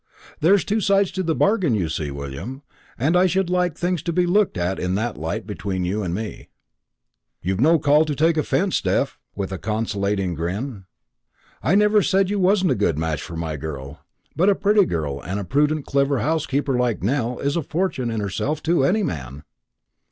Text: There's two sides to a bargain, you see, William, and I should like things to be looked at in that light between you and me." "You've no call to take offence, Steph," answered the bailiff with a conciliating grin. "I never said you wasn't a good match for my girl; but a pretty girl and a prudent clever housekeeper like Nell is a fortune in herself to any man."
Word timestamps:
There's 0.39 0.65
two 0.65 0.81
sides 0.81 1.11
to 1.11 1.21
a 1.21 1.35
bargain, 1.35 1.75
you 1.75 1.87
see, 1.87 2.09
William, 2.09 2.63
and 2.97 3.15
I 3.15 3.27
should 3.27 3.51
like 3.51 3.77
things 3.77 4.01
to 4.01 4.11
be 4.11 4.25
looked 4.25 4.57
at 4.57 4.79
in 4.79 4.95
that 4.95 5.15
light 5.15 5.45
between 5.45 5.85
you 5.85 6.01
and 6.01 6.11
me." 6.11 6.47
"You've 7.43 7.61
no 7.61 7.77
call 7.77 8.03
to 8.05 8.15
take 8.15 8.35
offence, 8.35 8.77
Steph," 8.77 8.89
answered 8.89 8.95
the 8.95 9.01
bailiff 9.01 9.17
with 9.35 9.51
a 9.51 9.57
conciliating 9.59 10.33
grin. 10.33 10.85
"I 11.61 11.75
never 11.75 12.01
said 12.01 12.31
you 12.31 12.39
wasn't 12.39 12.71
a 12.71 12.81
good 12.81 12.97
match 12.97 13.21
for 13.21 13.35
my 13.37 13.55
girl; 13.57 13.99
but 14.35 14.49
a 14.49 14.55
pretty 14.55 14.85
girl 14.85 15.21
and 15.23 15.39
a 15.39 15.43
prudent 15.43 15.85
clever 15.85 16.17
housekeeper 16.17 16.75
like 16.75 17.03
Nell 17.03 17.37
is 17.37 17.55
a 17.55 17.61
fortune 17.61 18.09
in 18.09 18.21
herself 18.21 18.63
to 18.63 18.83
any 18.83 19.03
man." 19.03 19.43